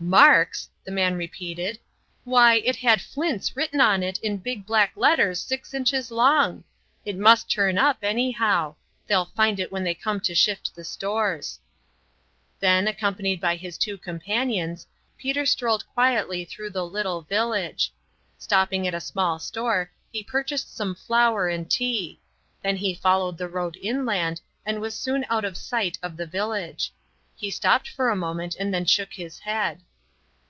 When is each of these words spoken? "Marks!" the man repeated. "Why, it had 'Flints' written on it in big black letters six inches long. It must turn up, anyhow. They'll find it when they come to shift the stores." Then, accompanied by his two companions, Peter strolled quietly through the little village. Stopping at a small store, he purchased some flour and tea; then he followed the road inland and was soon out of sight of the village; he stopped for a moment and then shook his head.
"Marks!" 0.00 0.68
the 0.84 0.92
man 0.92 1.16
repeated. 1.16 1.76
"Why, 2.22 2.58
it 2.58 2.76
had 2.76 3.00
'Flints' 3.00 3.56
written 3.56 3.80
on 3.80 4.04
it 4.04 4.16
in 4.18 4.36
big 4.36 4.64
black 4.64 4.92
letters 4.94 5.40
six 5.40 5.74
inches 5.74 6.12
long. 6.12 6.62
It 7.04 7.16
must 7.16 7.50
turn 7.50 7.78
up, 7.78 7.98
anyhow. 8.02 8.76
They'll 9.08 9.24
find 9.24 9.58
it 9.58 9.72
when 9.72 9.82
they 9.82 9.94
come 9.94 10.20
to 10.20 10.36
shift 10.36 10.72
the 10.76 10.84
stores." 10.84 11.58
Then, 12.60 12.86
accompanied 12.86 13.40
by 13.40 13.56
his 13.56 13.76
two 13.76 13.98
companions, 13.98 14.86
Peter 15.18 15.44
strolled 15.44 15.84
quietly 15.94 16.44
through 16.44 16.70
the 16.70 16.86
little 16.86 17.22
village. 17.22 17.92
Stopping 18.38 18.86
at 18.86 18.94
a 18.94 19.00
small 19.00 19.40
store, 19.40 19.90
he 20.12 20.22
purchased 20.22 20.72
some 20.76 20.94
flour 20.94 21.48
and 21.48 21.68
tea; 21.68 22.20
then 22.62 22.76
he 22.76 22.94
followed 22.94 23.36
the 23.36 23.48
road 23.48 23.76
inland 23.82 24.40
and 24.64 24.80
was 24.80 24.94
soon 24.96 25.26
out 25.28 25.44
of 25.44 25.56
sight 25.56 25.98
of 26.04 26.16
the 26.16 26.24
village; 26.26 26.92
he 27.34 27.50
stopped 27.50 27.88
for 27.88 28.10
a 28.10 28.16
moment 28.16 28.54
and 28.60 28.72
then 28.72 28.84
shook 28.84 29.12
his 29.14 29.40
head. 29.40 29.80